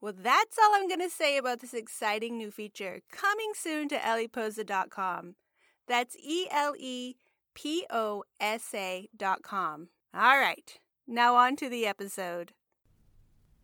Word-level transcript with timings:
Well, 0.00 0.14
that's 0.16 0.58
all 0.58 0.74
I'm 0.74 0.88
going 0.88 1.00
to 1.00 1.10
say 1.10 1.38
about 1.38 1.60
this 1.60 1.74
exciting 1.74 2.36
new 2.36 2.50
feature 2.50 3.00
coming 3.10 3.52
soon 3.54 3.88
to 3.88 3.96
eleposa.com. 3.96 5.34
That's 5.88 6.16
E 6.16 6.46
L 6.50 6.74
E 6.78 7.16
P 7.54 7.86
O 7.90 8.24
S 8.38 8.74
A.com. 8.74 9.88
All 10.14 10.38
right, 10.38 10.78
now 11.06 11.36
on 11.36 11.56
to 11.56 11.68
the 11.68 11.86
episode. 11.86 12.52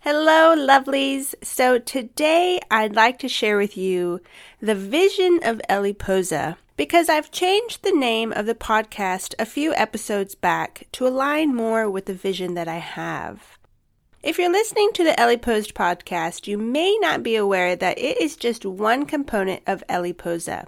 Hello, 0.00 0.54
lovelies. 0.56 1.34
So 1.42 1.78
today 1.78 2.60
I'd 2.70 2.94
like 2.94 3.18
to 3.18 3.28
share 3.28 3.56
with 3.56 3.76
you 3.76 4.20
the 4.60 4.76
vision 4.76 5.40
of 5.42 5.60
Eleposa 5.68 6.56
because 6.76 7.08
I've 7.08 7.32
changed 7.32 7.82
the 7.82 7.92
name 7.92 8.32
of 8.32 8.46
the 8.46 8.54
podcast 8.54 9.34
a 9.40 9.44
few 9.44 9.74
episodes 9.74 10.36
back 10.36 10.86
to 10.92 11.06
align 11.06 11.52
more 11.52 11.90
with 11.90 12.06
the 12.06 12.14
vision 12.14 12.54
that 12.54 12.68
I 12.68 12.78
have. 12.78 13.57
If 14.20 14.36
you're 14.36 14.50
listening 14.50 14.90
to 14.94 15.04
the 15.04 15.18
Eleposa 15.18 15.72
podcast, 15.72 16.48
you 16.48 16.58
may 16.58 16.98
not 17.00 17.22
be 17.22 17.36
aware 17.36 17.76
that 17.76 18.00
it 18.00 18.20
is 18.20 18.34
just 18.34 18.66
one 18.66 19.06
component 19.06 19.62
of 19.64 19.84
Eleposa, 19.88 20.66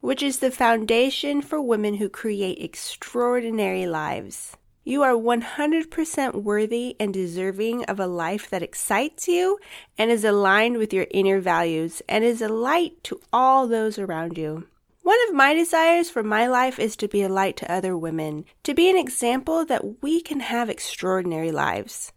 which 0.00 0.24
is 0.24 0.40
the 0.40 0.50
foundation 0.50 1.40
for 1.40 1.62
women 1.62 1.94
who 1.94 2.08
create 2.08 2.58
extraordinary 2.60 3.86
lives. 3.86 4.56
You 4.82 5.02
are 5.04 5.12
100% 5.12 6.42
worthy 6.42 6.96
and 6.98 7.14
deserving 7.14 7.84
of 7.84 8.00
a 8.00 8.08
life 8.08 8.50
that 8.50 8.64
excites 8.64 9.28
you 9.28 9.60
and 9.96 10.10
is 10.10 10.24
aligned 10.24 10.76
with 10.76 10.92
your 10.92 11.06
inner 11.12 11.40
values 11.40 12.02
and 12.08 12.24
is 12.24 12.42
a 12.42 12.48
light 12.48 13.04
to 13.04 13.20
all 13.32 13.68
those 13.68 14.00
around 14.00 14.36
you. 14.36 14.66
One 15.10 15.28
of 15.28 15.34
my 15.34 15.54
desires 15.54 16.08
for 16.08 16.22
my 16.22 16.46
life 16.46 16.78
is 16.78 16.94
to 16.94 17.08
be 17.08 17.22
a 17.22 17.28
light 17.28 17.56
to 17.56 17.72
other 17.72 17.98
women, 17.98 18.44
to 18.62 18.74
be 18.74 18.88
an 18.88 18.96
example 18.96 19.64
that 19.64 20.00
we 20.00 20.20
can 20.20 20.38
have 20.38 20.70
extraordinary 20.70 21.50
lives. 21.50 22.12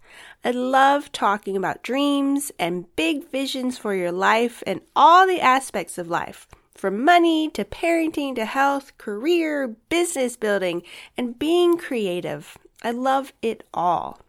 I 0.45 0.51
love 0.51 1.11
talking 1.11 1.57
about 1.57 1.81
dreams 1.81 2.51
and 2.59 2.95
big 2.95 3.27
visions 3.31 3.79
for 3.79 3.95
your 3.95 4.11
life 4.11 4.61
and 4.67 4.79
all 4.95 5.25
the 5.25 5.41
aspects 5.41 5.97
of 5.97 6.07
life 6.07 6.47
from 6.75 7.03
money 7.03 7.49
to 7.55 7.65
parenting 7.65 8.35
to 8.35 8.45
health, 8.45 8.95
career, 8.99 9.69
business 9.89 10.37
building, 10.37 10.83
and 11.17 11.39
being 11.39 11.79
creative. 11.79 12.59
I 12.83 12.91
love 12.91 13.33
it 13.41 13.63
all. 13.73 14.19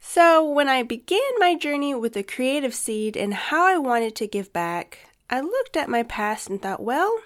So, 0.00 0.42
when 0.42 0.70
I 0.70 0.82
began 0.82 1.20
my 1.36 1.56
journey 1.56 1.94
with 1.94 2.14
the 2.14 2.22
creative 2.22 2.72
seed 2.74 3.18
and 3.18 3.34
how 3.34 3.66
I 3.66 3.76
wanted 3.76 4.16
to 4.16 4.26
give 4.26 4.50
back, 4.50 5.10
I 5.28 5.40
looked 5.40 5.76
at 5.76 5.90
my 5.90 6.04
past 6.04 6.48
and 6.48 6.62
thought, 6.62 6.82
well, 6.82 7.20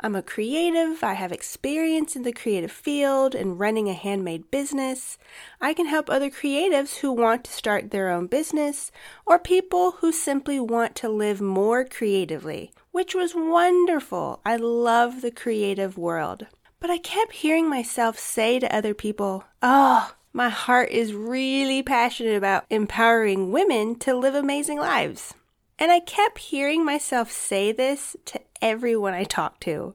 I'm 0.00 0.14
a 0.14 0.22
creative. 0.22 1.02
I 1.02 1.14
have 1.14 1.32
experience 1.32 2.14
in 2.14 2.22
the 2.22 2.32
creative 2.32 2.72
field 2.72 3.34
and 3.34 3.58
running 3.58 3.88
a 3.88 3.94
handmade 3.94 4.50
business. 4.50 5.18
I 5.60 5.74
can 5.74 5.86
help 5.86 6.08
other 6.08 6.30
creatives 6.30 6.98
who 6.98 7.12
want 7.12 7.44
to 7.44 7.52
start 7.52 7.90
their 7.90 8.10
own 8.10 8.26
business 8.26 8.92
or 9.26 9.38
people 9.38 9.92
who 10.00 10.12
simply 10.12 10.60
want 10.60 10.94
to 10.96 11.08
live 11.08 11.40
more 11.40 11.84
creatively 11.84 12.72
which 12.98 13.14
was 13.14 13.32
wonderful. 13.32 14.40
I 14.44 14.56
love 14.56 15.20
the 15.20 15.30
creative 15.30 15.96
world. 15.96 16.46
But 16.80 16.90
I 16.90 16.98
kept 16.98 17.32
hearing 17.32 17.70
myself 17.70 18.18
say 18.18 18.58
to 18.58 18.74
other 18.74 18.92
people, 18.92 19.44
Oh, 19.62 20.14
my 20.32 20.48
heart 20.48 20.90
is 20.90 21.14
really 21.14 21.80
passionate 21.82 22.36
about 22.36 22.64
empowering 22.70 23.52
women 23.52 23.96
to 24.00 24.16
live 24.16 24.34
amazing 24.34 24.78
lives. 24.78 25.34
And 25.78 25.92
I 25.92 26.00
kept 26.00 26.38
hearing 26.38 26.84
myself 26.84 27.30
say 27.30 27.70
this 27.70 28.16
to 28.24 28.40
everyone 28.62 29.14
I 29.14 29.24
talk 29.24 29.60
to. 29.60 29.94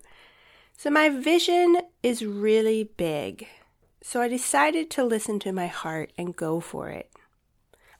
So 0.78 0.90
my 0.90 1.10
vision 1.10 1.78
is 2.02 2.26
really 2.26 2.84
big. 2.98 3.48
So 4.02 4.22
I 4.22 4.28
decided 4.28 4.90
to 4.92 5.04
listen 5.04 5.40
to 5.40 5.54
my 5.54 5.68
heart 5.68 6.12
and 6.18 6.36
go 6.36 6.60
for 6.60 6.90
it. 6.90 7.10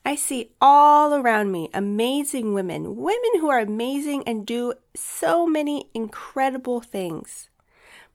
I 0.04 0.16
see 0.16 0.50
all 0.60 1.14
around 1.14 1.50
me 1.50 1.70
amazing 1.72 2.52
women, 2.52 2.96
women 2.96 3.40
who 3.40 3.48
are 3.48 3.60
amazing 3.60 4.22
and 4.26 4.44
do 4.44 4.74
so 4.94 5.46
many 5.46 5.88
incredible 5.94 6.82
things. 6.82 7.48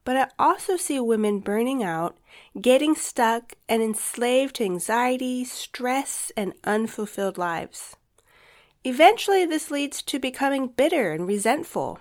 But 0.04 0.16
I 0.16 0.28
also 0.38 0.76
see 0.76 1.00
women 1.00 1.40
burning 1.40 1.82
out, 1.82 2.16
getting 2.60 2.94
stuck, 2.94 3.54
and 3.68 3.82
enslaved 3.82 4.56
to 4.56 4.64
anxiety, 4.64 5.44
stress, 5.44 6.30
and 6.36 6.54
unfulfilled 6.64 7.36
lives. 7.36 7.96
Eventually, 8.84 9.44
this 9.44 9.70
leads 9.70 10.00
to 10.02 10.18
becoming 10.18 10.68
bitter 10.68 11.10
and 11.10 11.26
resentful, 11.26 11.98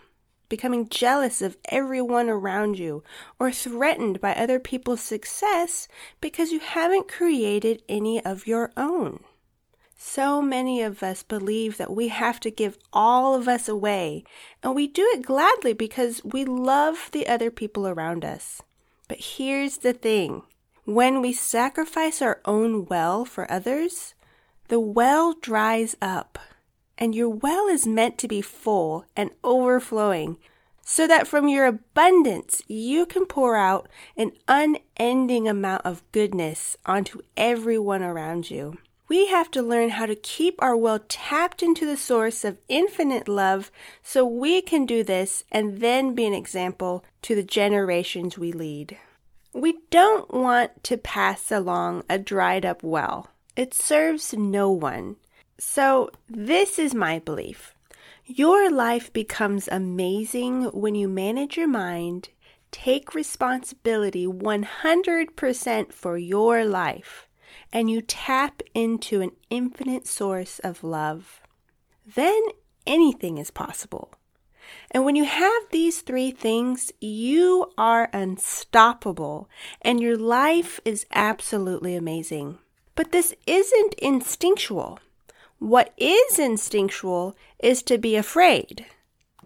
becoming 0.50 0.90
jealous 0.90 1.42
of 1.42 1.58
everyone 1.66 2.30
around 2.30 2.78
you, 2.78 3.04
or 3.40 3.52
threatened 3.52 4.20
by 4.20 4.34
other 4.34 4.60
people's 4.60 5.02
success 5.02 5.88
because 6.20 6.52
you 6.52 6.60
haven't 6.60 7.08
created 7.08 7.84
any 7.88 8.24
of 8.26 8.48
your 8.48 8.72
own. 8.76 9.24
So 10.02 10.42
many 10.42 10.82
of 10.82 11.04
us 11.04 11.24
believe 11.24 11.78
that 11.78 11.94
we 11.94 12.08
have 12.08 12.40
to 12.40 12.50
give 12.50 12.78
all 12.94 13.36
of 13.36 13.48
us 13.48 13.68
away, 13.68 14.24
and 14.64 14.74
we 14.74 14.88
do 14.88 15.08
it 15.14 15.22
gladly 15.22 15.74
because 15.74 16.24
we 16.24 16.46
love 16.46 17.10
the 17.12 17.28
other 17.28 17.52
people 17.52 17.86
around 17.86 18.24
us. 18.24 18.62
But 19.10 19.20
here's 19.20 19.78
the 19.78 19.94
thing 19.94 20.44
when 20.86 21.22
we 21.22 21.34
sacrifice 21.34 22.22
our 22.22 22.40
own 22.46 22.86
well 22.86 23.26
for 23.26 23.52
others, 23.52 24.16
the 24.70 24.80
well 24.80 25.34
dries 25.34 25.96
up, 26.02 26.40
and 27.00 27.16
your 27.16 27.30
well 27.30 27.68
is 27.68 27.88
meant 27.88 28.20
to 28.20 28.28
be 28.28 28.42
full 28.42 29.06
and 29.16 29.32
overflowing 29.44 30.38
so 30.84 31.08
that 31.08 31.28
from 31.28 31.48
your 31.48 31.66
abundance 31.66 32.62
you 32.68 33.06
can 33.06 33.26
pour 33.26 33.56
out 33.56 33.88
an 34.18 34.32
unending 34.48 35.48
amount 35.48 35.86
of 35.86 36.04
goodness 36.12 36.76
onto 36.86 37.22
everyone 37.38 38.04
around 38.04 38.52
you. 38.52 38.78
We 39.08 39.28
have 39.28 39.50
to 39.52 39.62
learn 39.62 39.90
how 39.90 40.06
to 40.08 40.16
keep 40.16 40.56
our 40.60 40.76
well 40.76 41.00
tapped 41.08 41.64
into 41.64 41.86
the 41.86 41.98
source 41.98 42.44
of 42.44 42.58
infinite 42.68 43.28
love 43.28 43.72
so 44.04 44.26
we 44.26 44.62
can 44.62 44.86
do 44.86 45.04
this 45.04 45.44
and 45.52 45.80
then 45.80 46.14
be 46.14 46.26
an 46.26 46.34
example 46.34 47.04
to 47.24 47.34
the 47.34 47.44
generations 47.44 48.38
we 48.38 48.52
lead. 48.52 48.98
We 49.54 49.80
don't 49.90 50.32
want 50.34 50.84
to 50.86 50.98
pass 50.98 51.52
along 51.52 52.04
a 52.10 52.20
dried 52.20 52.66
up 52.66 52.84
well. 52.84 53.30
It 53.56 53.74
serves 53.74 54.34
no 54.34 54.72
one. 54.72 55.18
So, 55.60 56.10
this 56.30 56.80
is 56.80 56.96
my 56.96 57.20
belief. 57.20 57.76
Your 58.26 58.72
life 58.72 59.12
becomes 59.12 59.68
amazing 59.68 60.64
when 60.66 60.96
you 60.96 61.10
manage 61.10 61.58
your 61.58 61.68
mind, 61.68 62.30
take 62.72 63.14
responsibility 63.14 64.26
100% 64.26 65.94
for 65.94 66.18
your 66.18 66.64
life 66.64 67.28
and 67.74 67.90
you 67.92 68.02
tap 68.02 68.62
into 68.74 69.22
an 69.22 69.32
infinite 69.50 70.08
source 70.08 70.60
of 70.60 70.84
love, 70.84 71.42
then 72.16 72.42
anything 72.88 73.38
is 73.38 73.52
possible. 73.52 74.14
And 74.92 75.04
when 75.04 75.16
you 75.16 75.26
have 75.26 75.64
these 75.72 76.02
three 76.02 76.32
things, 76.32 76.92
you 77.02 77.72
are 77.78 78.10
unstoppable 78.14 79.50
and 79.82 80.00
your 80.00 80.18
life 80.18 80.80
is 80.86 81.06
absolutely 81.12 81.96
amazing. 81.96 82.60
But 82.96 83.12
this 83.12 83.34
isn't 83.46 83.96
instinctual. 83.96 85.00
What 85.60 85.94
is 85.98 86.40
instinctual 86.40 87.36
is 87.60 87.84
to 87.84 87.98
be 87.98 88.16
afraid. 88.16 88.86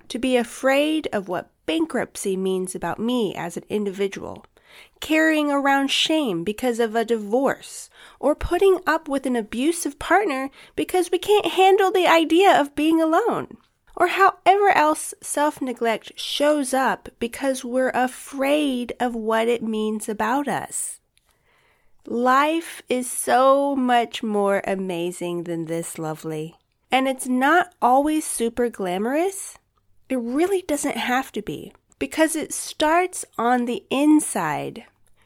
To 0.10 0.20
be 0.20 0.38
afraid 0.38 1.08
of 1.12 1.28
what 1.28 1.52
bankruptcy 1.66 2.38
means 2.38 2.76
about 2.76 3.00
me 3.00 3.36
as 3.36 3.58
an 3.58 3.64
individual 3.70 4.46
carrying 5.00 5.52
around 5.52 5.92
shame 5.92 6.44
because 6.44 6.80
of 6.80 6.96
a 6.96 7.06
divorce, 7.06 7.90
or 8.20 8.34
putting 8.36 8.80
up 8.88 9.08
with 9.08 9.26
an 9.26 9.36
abusive 9.36 10.00
partner 10.00 10.50
because 10.76 11.12
we 11.12 11.18
can't 11.18 11.46
handle 11.46 11.92
the 11.92 12.08
idea 12.08 12.60
of 12.60 12.76
being 12.76 13.02
alone, 13.02 13.58
or 13.96 14.08
however 14.08 14.70
else 14.74 15.14
self 15.22 15.62
neglect 15.62 16.14
shows 16.16 16.74
up 16.74 17.10
because 17.20 17.64
we're 17.66 17.92
afraid 17.94 18.94
of 19.00 19.14
what 19.14 19.48
it 19.48 19.62
means 19.62 20.08
about 20.08 20.48
us. 20.48 21.00
Life 22.06 22.82
is 22.90 23.10
so 23.10 23.76
much 23.76 24.22
more 24.22 24.62
amazing 24.68 25.46
than 25.46 25.66
this, 25.66 25.98
lovely. 25.98 26.56
And 26.92 27.08
it's 27.08 27.28
not 27.28 27.74
always 27.82 28.26
super 28.26 28.70
glamorous. 28.70 29.58
It 30.10 30.18
really 30.18 30.62
doesn't 30.64 30.98
have 30.98 31.32
to 31.32 31.42
be 31.42 31.74
because 32.00 32.36
it 32.36 32.54
starts 32.54 33.24
on 33.38 33.66
the 33.66 33.86
inside, 33.90 34.84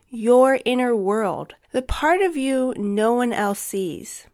your 0.10 0.60
inner 0.66 0.96
world, 0.96 1.56
the 1.72 1.82
part 1.82 2.22
of 2.22 2.38
you 2.38 2.74
no 2.78 3.14
one 3.14 3.34
else 3.34 3.60
sees. 3.60 4.28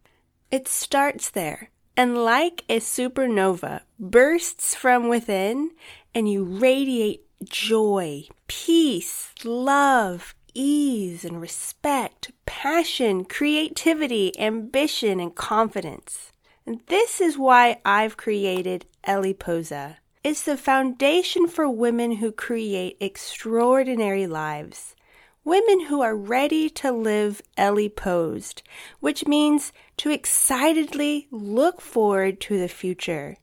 It 0.51 0.67
starts 0.67 1.29
there, 1.29 1.69
and 1.95 2.23
like 2.25 2.65
a 2.67 2.79
supernova 2.79 3.81
bursts 3.97 4.75
from 4.75 5.07
within 5.07 5.71
and 6.13 6.29
you 6.29 6.43
radiate 6.43 7.25
joy, 7.43 8.25
peace, 8.47 9.31
love, 9.43 10.35
ease 10.53 11.25
and 11.25 11.41
respect, 11.41 12.31
passion, 12.45 13.25
creativity, 13.25 14.37
ambition, 14.39 15.19
and 15.19 15.35
confidence. 15.35 16.31
And 16.65 16.81
this 16.87 17.19
is 17.19 17.37
why 17.37 17.79
I've 17.83 18.17
created 18.17 18.85
Eleposa. 19.05 19.97
It's 20.23 20.43
the 20.43 20.55
foundation 20.55 21.47
for 21.47 21.69
women 21.69 22.13
who 22.13 22.31
create 22.31 22.95
extraordinary 23.01 24.25
lives. 24.27 24.95
Women 25.43 25.87
who 25.87 26.01
are 26.01 26.15
ready 26.15 26.69
to 26.69 26.93
live 26.93 27.41
Eleposed, 27.57 28.61
which 29.01 29.27
means 29.27 29.73
to 29.97 30.09
excitedly 30.09 31.27
look 31.31 31.81
forward 31.81 32.39
to 32.41 32.57
the 32.57 32.69
future. 32.69 33.35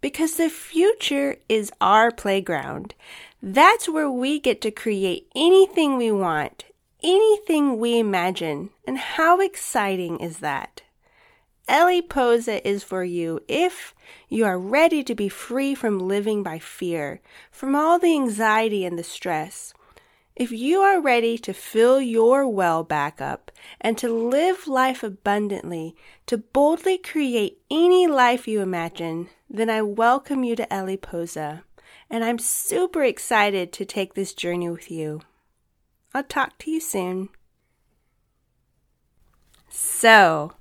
Because 0.00 0.36
the 0.36 0.48
future 0.48 1.36
is 1.50 1.70
our 1.80 2.10
playground. 2.10 2.94
That's 3.44 3.88
where 3.88 4.08
we 4.08 4.38
get 4.38 4.60
to 4.60 4.70
create 4.70 5.26
anything 5.34 5.96
we 5.96 6.12
want, 6.12 6.66
anything 7.02 7.80
we 7.80 7.98
imagine. 7.98 8.70
And 8.86 8.96
how 8.96 9.40
exciting 9.40 10.20
is 10.20 10.38
that? 10.38 10.82
Eleposa 11.68 12.64
is 12.64 12.84
for 12.84 13.02
you 13.02 13.40
if 13.48 13.96
you 14.28 14.44
are 14.44 14.60
ready 14.60 15.02
to 15.02 15.14
be 15.16 15.28
free 15.28 15.74
from 15.74 15.98
living 15.98 16.44
by 16.44 16.60
fear, 16.60 17.20
from 17.50 17.74
all 17.74 17.98
the 17.98 18.14
anxiety 18.14 18.84
and 18.84 18.96
the 18.96 19.02
stress. 19.02 19.74
If 20.36 20.52
you 20.52 20.78
are 20.78 21.00
ready 21.00 21.36
to 21.38 21.52
fill 21.52 22.00
your 22.00 22.46
well 22.46 22.84
back 22.84 23.20
up 23.20 23.50
and 23.80 23.98
to 23.98 24.08
live 24.08 24.68
life 24.68 25.02
abundantly, 25.02 25.96
to 26.26 26.38
boldly 26.38 26.96
create 26.96 27.58
any 27.72 28.06
life 28.06 28.46
you 28.46 28.60
imagine, 28.60 29.30
then 29.50 29.68
I 29.68 29.82
welcome 29.82 30.44
you 30.44 30.54
to 30.54 30.72
Eleposa. 30.72 31.64
And 32.12 32.22
I'm 32.22 32.38
super 32.38 33.02
excited 33.02 33.72
to 33.72 33.86
take 33.86 34.12
this 34.12 34.34
journey 34.34 34.68
with 34.68 34.90
you. 34.90 35.22
I'll 36.12 36.22
talk 36.22 36.58
to 36.58 36.70
you 36.70 36.78
soon. 36.78 37.30
So, 39.70 40.52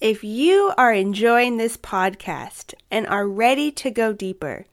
if 0.00 0.22
you 0.22 0.72
are 0.78 0.92
enjoying 0.92 1.56
this 1.56 1.76
podcast 1.76 2.74
and 2.92 3.08
are 3.08 3.26
ready 3.26 3.72
to 3.72 3.90
go 3.90 4.12
deeper, 4.12 4.66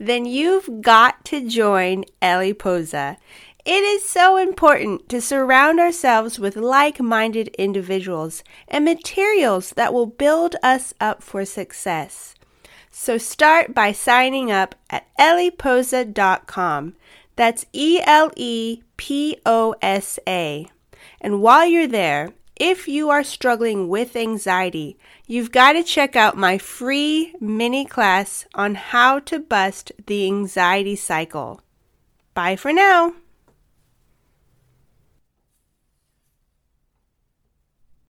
then 0.00 0.24
you've 0.24 0.80
got 0.80 1.26
to 1.26 1.46
join 1.46 2.04
Eleposa. 2.22 3.18
It 3.66 3.82
is 3.82 4.02
so 4.02 4.38
important 4.38 5.10
to 5.10 5.20
surround 5.20 5.78
ourselves 5.78 6.38
with 6.38 6.56
like 6.56 7.00
minded 7.00 7.48
individuals 7.58 8.42
and 8.66 8.82
materials 8.82 9.70
that 9.76 9.92
will 9.92 10.06
build 10.06 10.56
us 10.62 10.94
up 11.02 11.22
for 11.22 11.44
success. 11.44 12.34
So 12.98 13.18
start 13.18 13.74
by 13.74 13.92
signing 13.92 14.50
up 14.50 14.74
at 14.88 15.06
eleposa.com. 15.18 16.96
That's 17.36 17.66
E 17.74 18.00
L 18.02 18.32
E 18.36 18.80
P 18.96 19.36
O 19.44 19.74
S 19.82 20.18
A. 20.26 20.66
And 21.20 21.42
while 21.42 21.66
you're 21.66 21.86
there, 21.86 22.30
if 22.56 22.88
you 22.88 23.10
are 23.10 23.22
struggling 23.22 23.88
with 23.88 24.16
anxiety, 24.16 24.98
you've 25.26 25.52
got 25.52 25.74
to 25.74 25.82
check 25.82 26.16
out 26.16 26.38
my 26.38 26.56
free 26.56 27.34
mini 27.38 27.84
class 27.84 28.46
on 28.54 28.74
how 28.74 29.18
to 29.20 29.40
bust 29.40 29.92
the 30.06 30.24
anxiety 30.26 30.96
cycle. 30.96 31.60
Bye 32.32 32.56
for 32.56 32.72
now. 32.72 33.12